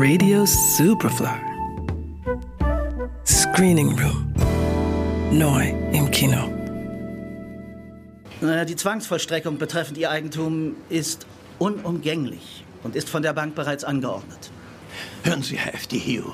Radio 0.00 0.46
Superfly. 0.46 1.40
Screening 3.26 3.98
Room. 3.98 4.32
Neu 5.32 5.70
im 5.90 6.08
Kino. 6.12 6.48
Die 8.40 8.76
Zwangsvollstreckung 8.76 9.58
betreffend 9.58 9.98
Ihr 9.98 10.12
Eigentum 10.12 10.76
ist 10.88 11.26
unumgänglich 11.58 12.62
und 12.84 12.94
ist 12.94 13.08
von 13.08 13.22
der 13.22 13.32
Bank 13.32 13.56
bereits 13.56 13.82
angeordnet. 13.82 14.52
Hören 15.24 15.42
Sie, 15.42 15.56
Herr 15.56 15.74
F.D. 15.74 15.98
Hugh. 15.98 16.32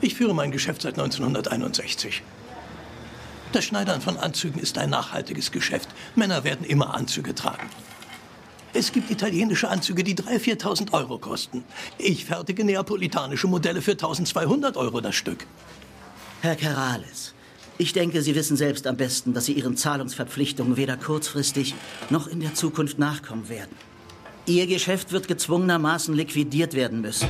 Ich 0.00 0.14
führe 0.14 0.34
mein 0.34 0.52
Geschäft 0.52 0.80
seit 0.80 0.98
1961. 0.98 2.22
Das 3.52 3.62
Schneidern 3.62 4.00
von 4.00 4.16
Anzügen 4.16 4.58
ist 4.58 4.78
ein 4.78 4.88
nachhaltiges 4.88 5.52
Geschäft. 5.52 5.90
Männer 6.16 6.44
werden 6.44 6.64
immer 6.64 6.94
Anzüge 6.94 7.34
tragen. 7.34 7.68
Es 8.72 8.92
gibt 8.92 9.10
italienische 9.10 9.68
Anzüge, 9.68 10.04
die 10.04 10.14
3.000, 10.14 10.60
4.000 10.60 10.92
Euro 10.92 11.18
kosten. 11.18 11.64
Ich 11.98 12.24
fertige 12.24 12.64
neapolitanische 12.64 13.48
Modelle 13.48 13.82
für 13.82 13.92
1.200 13.92 14.76
Euro 14.76 15.00
das 15.00 15.16
Stück. 15.16 15.46
Herr 16.40 16.54
Kerales, 16.54 17.34
ich 17.78 17.92
denke, 17.92 18.22
Sie 18.22 18.34
wissen 18.34 18.56
selbst 18.56 18.86
am 18.86 18.96
besten, 18.96 19.34
dass 19.34 19.46
Sie 19.46 19.54
Ihren 19.54 19.76
Zahlungsverpflichtungen 19.76 20.76
weder 20.76 20.96
kurzfristig 20.96 21.74
noch 22.10 22.28
in 22.28 22.40
der 22.40 22.54
Zukunft 22.54 22.98
nachkommen 22.98 23.48
werden. 23.48 23.74
Ihr 24.46 24.66
Geschäft 24.66 25.12
wird 25.12 25.28
gezwungenermaßen 25.28 26.14
liquidiert 26.14 26.74
werden 26.74 27.00
müssen. 27.00 27.28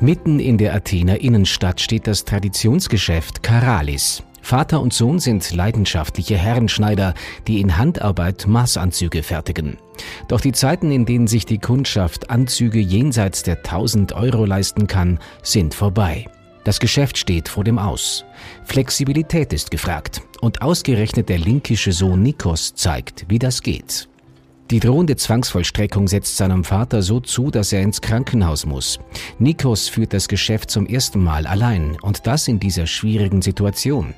Mitten 0.00 0.40
in 0.40 0.58
der 0.58 0.74
Athener 0.74 1.20
Innenstadt 1.20 1.80
steht 1.80 2.06
das 2.06 2.24
Traditionsgeschäft 2.24 3.42
Karalis. 3.42 4.22
Vater 4.42 4.80
und 4.80 4.92
Sohn 4.92 5.18
sind 5.18 5.54
leidenschaftliche 5.54 6.36
Herrenschneider, 6.36 7.14
die 7.46 7.60
in 7.60 7.78
Handarbeit 7.78 8.46
Maßanzüge 8.46 9.22
fertigen. 9.22 9.78
Doch 10.28 10.40
die 10.40 10.52
Zeiten, 10.52 10.90
in 10.90 11.06
denen 11.06 11.28
sich 11.28 11.46
die 11.46 11.58
Kundschaft 11.58 12.28
Anzüge 12.28 12.80
jenseits 12.80 13.44
der 13.44 13.58
1000 13.58 14.12
Euro 14.12 14.44
leisten 14.44 14.86
kann, 14.88 15.20
sind 15.42 15.74
vorbei. 15.74 16.26
Das 16.64 16.80
Geschäft 16.80 17.18
steht 17.18 17.48
vor 17.48 17.64
dem 17.64 17.78
Aus. 17.78 18.24
Flexibilität 18.64 19.52
ist 19.52 19.70
gefragt. 19.70 20.22
Und 20.40 20.60
ausgerechnet 20.60 21.28
der 21.28 21.38
linkische 21.38 21.92
Sohn 21.92 22.22
Nikos 22.22 22.74
zeigt, 22.74 23.24
wie 23.28 23.38
das 23.38 23.62
geht. 23.62 24.08
Die 24.72 24.80
drohende 24.80 25.16
Zwangsvollstreckung 25.16 26.08
setzt 26.08 26.38
seinem 26.38 26.64
Vater 26.64 27.02
so 27.02 27.20
zu, 27.20 27.50
dass 27.50 27.74
er 27.74 27.82
ins 27.82 28.00
Krankenhaus 28.00 28.64
muss. 28.64 28.98
Nikos 29.38 29.90
führt 29.90 30.14
das 30.14 30.28
Geschäft 30.28 30.70
zum 30.70 30.86
ersten 30.86 31.22
Mal 31.22 31.46
allein 31.46 31.98
und 32.00 32.26
das 32.26 32.48
in 32.48 32.58
dieser 32.58 32.86
schwierigen 32.86 33.42
Situation. 33.42 34.14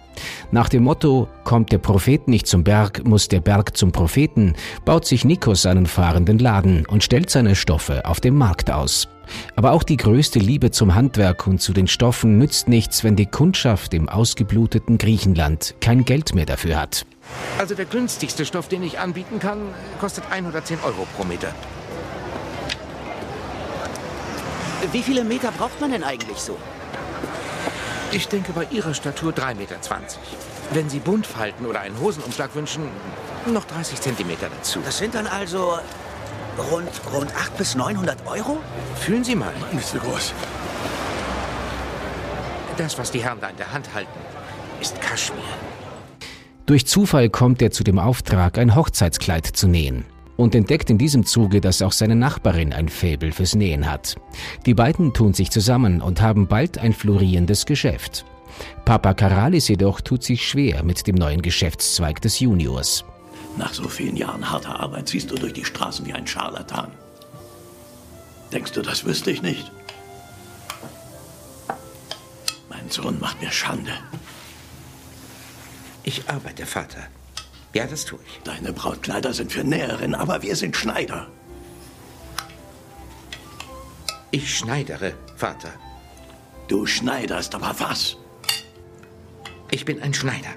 Nach 0.53 0.69
dem 0.69 0.85
Motto, 0.85 1.27
kommt 1.43 1.73
der 1.73 1.79
Prophet 1.79 2.29
nicht 2.29 2.47
zum 2.47 2.63
Berg, 2.63 3.05
muss 3.05 3.27
der 3.27 3.41
Berg 3.41 3.77
zum 3.77 3.91
Propheten, 3.91 4.55
baut 4.85 5.07
sich 5.07 5.25
Nikos 5.25 5.67
einen 5.67 5.87
fahrenden 5.87 6.39
Laden 6.39 6.87
und 6.87 7.03
stellt 7.03 7.31
seine 7.31 7.57
Stoffe 7.57 8.07
auf 8.07 8.21
dem 8.21 8.37
Markt 8.37 8.71
aus. 8.71 9.09
Aber 9.57 9.73
auch 9.73 9.83
die 9.83 9.97
größte 9.97 10.39
Liebe 10.39 10.71
zum 10.71 10.95
Handwerk 10.95 11.47
und 11.47 11.61
zu 11.61 11.73
den 11.73 11.87
Stoffen 11.87 12.39
nützt 12.39 12.69
nichts, 12.69 13.05
wenn 13.05 13.17
die 13.17 13.27
Kundschaft 13.27 13.95
im 13.95 14.09
ausgebluteten 14.09 14.99
Griechenland 14.99 15.75
kein 15.81 16.05
Geld 16.05 16.35
mehr 16.35 16.47
dafür 16.47 16.81
hat. 16.81 17.07
Also 17.59 17.75
der 17.75 17.87
günstigste 17.87 18.45
Stoff, 18.45 18.69
den 18.69 18.83
ich 18.83 18.99
anbieten 18.99 19.39
kann, 19.39 19.59
kostet 20.01 20.25
110 20.31 20.79
Euro 20.85 21.07
pro 21.17 21.25
Meter. 21.25 21.55
Wie 24.93 25.03
viele 25.03 25.25
Meter 25.25 25.51
braucht 25.53 25.81
man 25.81 25.93
denn 25.93 26.05
eigentlich 26.05 26.39
so? 26.39 26.59
Ich 28.13 28.29
denke 28.29 28.53
bei 28.53 28.67
Ihrer 28.71 28.95
Statur 28.95 29.33
3,20 29.33 29.55
Meter. 29.57 29.77
Wenn 30.73 30.89
Sie 30.89 31.01
Buntfalten 31.01 31.67
oder 31.67 31.81
einen 31.81 31.99
Hosenumschlag 31.99 32.55
wünschen, 32.55 32.85
noch 33.47 33.65
30 33.65 34.01
Zentimeter 34.01 34.49
dazu. 34.57 34.81
Das 34.85 34.99
sind 34.99 35.15
dann 35.15 35.27
also 35.27 35.79
rund, 36.59 36.89
rund 37.13 37.31
800 37.35 37.59
bis 37.59 37.75
900 37.75 38.27
Euro? 38.27 38.59
Fühlen 38.97 39.25
Sie 39.25 39.35
mal. 39.35 39.53
Nicht 39.73 39.87
so 39.87 39.99
groß. 39.99 40.33
Das, 42.77 42.99
was 42.99 43.11
die 43.11 43.23
Herren 43.23 43.39
da 43.41 43.49
in 43.49 43.57
der 43.57 43.73
Hand 43.73 43.95
halten, 43.95 44.19
ist 44.81 45.01
Kaschmir. 45.01 45.43
Durch 46.67 46.87
Zufall 46.87 47.29
kommt 47.29 47.63
er 47.63 47.71
zu 47.71 47.85
dem 47.85 47.99
Auftrag, 47.99 48.59
ein 48.59 48.75
Hochzeitskleid 48.75 49.47
zu 49.47 49.69
nähen 49.69 50.05
und 50.37 50.55
entdeckt 50.55 50.91
in 50.91 50.99
diesem 50.99 51.25
Zuge, 51.25 51.61
dass 51.61 51.83
auch 51.83 51.93
seine 51.93 52.17
Nachbarin 52.17 52.73
ein 52.73 52.89
Faible 52.89 53.33
fürs 53.33 53.55
Nähen 53.55 53.91
hat. 53.91 54.17
Die 54.67 54.75
beiden 54.75 55.13
tun 55.13 55.35
sich 55.35 55.51
zusammen 55.51 56.01
und 56.01 56.21
haben 56.21 56.47
bald 56.47 56.79
ein 56.79 56.93
florierendes 56.93 57.67
Geschäft. 57.67 58.25
Papa 58.85 59.15
Karalis 59.15 59.69
jedoch 59.69 60.01
tut 60.01 60.23
sich 60.23 60.47
schwer 60.47 60.85
mit 60.85 61.07
dem 61.07 61.17
neuen 61.17 61.43
Geschäftszweig 61.43 62.21
des 62.21 62.41
Juniors. 62.41 63.05
Nach 63.57 63.73
so 63.73 63.89
vielen 63.89 64.17
Jahren 64.17 64.51
harter 64.51 64.81
Arbeit 64.81 65.09
ziehst 65.09 65.31
du 65.31 65.37
durch 65.37 65.53
die 65.53 65.65
Straßen 65.65 66.05
wie 66.07 66.13
ein 66.13 66.27
Scharlatan. 66.27 66.91
Denkst 68.53 68.73
du, 68.73 68.83
das 68.83 69.05
wüsste 69.05 69.31
ich 69.31 69.43
nicht? 69.43 69.71
Mein 72.69 72.91
Sohn 72.91 73.19
macht 73.21 73.41
mir 73.41 73.51
Schande. 73.51 73.93
Ich 76.03 76.29
arbeite, 76.29 76.67
Vater. 76.67 77.07
Ja, 77.73 77.87
das 77.87 78.05
tue 78.05 78.19
ich. 78.27 78.41
Deine 78.45 78.73
Brautkleider 78.73 79.33
sind 79.33 79.53
für 79.53 79.65
Näherinnen, 79.65 80.15
aber 80.15 80.43
wir 80.43 80.55
sind 80.55 80.77
Schneider. 80.77 81.29
Ich 84.31 84.57
schneidere, 84.57 85.15
Vater. 85.37 85.73
Du 86.69 86.87
schneiderst, 86.87 87.55
aber 87.55 87.75
was? 87.79 88.17
Ich 89.71 89.85
bin 89.85 90.03
ein 90.03 90.15
Schneider. 90.15 90.51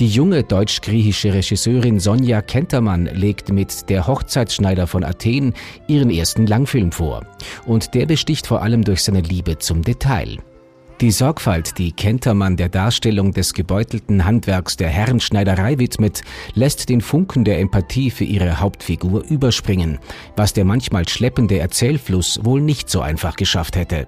Die 0.00 0.08
junge 0.08 0.42
deutsch-griechische 0.42 1.34
Regisseurin 1.34 2.00
Sonja 2.00 2.40
Kentermann 2.40 3.06
legt 3.06 3.52
mit 3.52 3.90
Der 3.90 4.06
Hochzeitsschneider 4.06 4.86
von 4.86 5.04
Athen 5.04 5.52
ihren 5.86 6.10
ersten 6.10 6.46
Langfilm 6.46 6.92
vor. 6.92 7.26
Und 7.66 7.94
der 7.94 8.06
besticht 8.06 8.46
vor 8.46 8.62
allem 8.62 8.84
durch 8.84 9.02
seine 9.02 9.20
Liebe 9.20 9.58
zum 9.58 9.82
Detail. 9.82 10.38
Die 11.02 11.10
Sorgfalt, 11.10 11.78
die 11.78 11.92
Kentermann 11.92 12.56
der 12.56 12.68
Darstellung 12.68 13.32
des 13.32 13.54
gebeutelten 13.54 14.24
Handwerks 14.24 14.76
der 14.76 14.88
Herrenschneiderei 14.88 15.78
widmet, 15.78 16.22
lässt 16.54 16.88
den 16.88 17.00
Funken 17.00 17.44
der 17.44 17.58
Empathie 17.58 18.10
für 18.10 18.24
ihre 18.24 18.60
Hauptfigur 18.60 19.24
überspringen, 19.28 19.98
was 20.36 20.52
der 20.52 20.64
manchmal 20.64 21.08
schleppende 21.08 21.58
Erzählfluss 21.58 22.40
wohl 22.44 22.60
nicht 22.60 22.88
so 22.88 23.00
einfach 23.00 23.36
geschafft 23.36 23.76
hätte. 23.76 24.06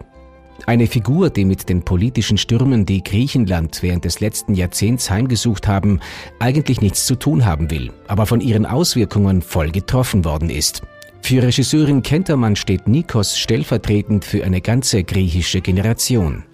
Eine 0.67 0.87
Figur, 0.87 1.31
die 1.31 1.45
mit 1.45 1.69
den 1.69 1.83
politischen 1.83 2.39
Stürmen, 2.39 2.87
die 2.87 3.03
Griechenland 3.03 3.83
während 3.83 4.05
des 4.05 4.21
letzten 4.21 4.55
Jahrzehnts 4.55 5.11
heimgesucht 5.11 5.69
haben, 5.69 6.01
eigentlich 6.39 6.81
nichts 6.81 7.07
zu 7.07 7.17
tun 7.17 7.45
haben 7.45 7.71
will, 7.71 7.93
aber 8.09 8.27
von 8.27 8.41
ihren 8.41 8.65
Auswirkungen 8.65 9.43
voll 9.43 9.71
getroffen 9.71 10.25
worden 10.25 10.51
ist. 10.51 10.83
Für 11.25 11.43
Regisseurin 11.43 12.03
Kentermann 12.03 12.55
steht 12.55 12.87
Nikos 12.87 13.39
stellvertretend 13.39 14.27
für 14.27 14.45
eine 14.45 14.61
ganze 14.61 15.05
griechische 15.05 15.63
Generation. 15.63 16.45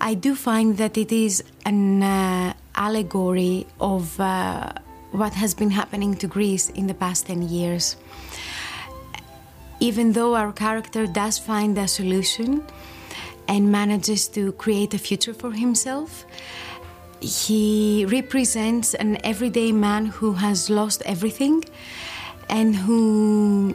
I 0.00 0.14
do 0.14 0.34
find 0.34 0.78
that 0.78 0.96
it 0.96 1.10
is 1.10 1.44
an 1.64 2.00
uh, 2.00 2.52
allegory 2.74 3.66
of 3.80 4.18
uh, 4.20 4.68
what 5.10 5.32
has 5.34 5.52
been 5.52 5.70
happening 5.70 6.16
to 6.18 6.28
Greece 6.28 6.70
in 6.70 6.86
the 6.86 6.94
past 6.94 7.26
10 7.26 7.42
years. 7.42 7.96
Even 9.80 10.12
though 10.12 10.36
our 10.36 10.52
character 10.52 11.08
does 11.08 11.38
find 11.38 11.76
a 11.76 11.88
solution 11.88 12.62
and 13.48 13.70
manages 13.70 14.28
to 14.28 14.52
create 14.52 14.94
a 14.94 14.98
future 14.98 15.34
for 15.34 15.52
himself, 15.52 16.24
he 17.20 18.06
represents 18.08 18.94
an 18.94 19.18
everyday 19.24 19.72
man 19.72 20.06
who 20.06 20.32
has 20.32 20.68
lost 20.68 21.02
everything 21.06 21.64
and 22.48 22.76
who 22.76 23.74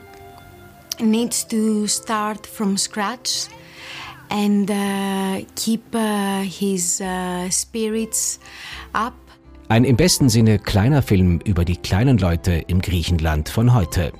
needs 0.99 1.43
to 1.45 1.87
start 1.87 2.45
from 2.45 2.77
scratch 2.77 3.47
and 4.29 4.69
uh, 4.69 5.41
keep 5.55 5.83
uh, 5.95 6.41
his 6.41 7.01
uh, 7.01 7.49
spirits 7.49 8.39
up. 8.93 9.13
Ein 9.69 9.83
im 9.83 9.97
besten 9.97 10.29
Sinne 10.29 10.57
kleiner 10.57 11.01
Film 11.01 11.39
über 11.45 11.63
die 11.63 11.77
kleinen 11.77 12.17
Leute 12.17 12.53
im 12.67 12.81
Griechenland 12.81 13.49
von 13.49 13.73
heute. 13.73 14.11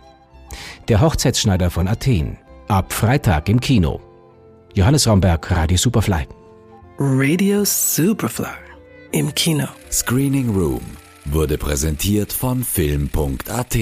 Der 0.88 1.02
Hochzeitsschneider 1.02 1.70
von 1.70 1.88
Athen. 1.88 2.38
Ab 2.68 2.94
Freitag 2.94 3.50
im 3.50 3.60
Kino. 3.60 4.00
Johannes 4.74 5.08
Raumberg, 5.08 5.50
Radio 5.52 5.78
Superfly. 5.78 6.28
Radio 7.00 7.64
Superfly. 7.66 8.46
Im 9.12 9.34
Kino. 9.34 9.68
Screening 9.92 10.50
Room 10.50 10.82
wurde 11.26 11.58
präsentiert 11.58 12.32
von 12.32 12.64
Film.at. 12.64 13.78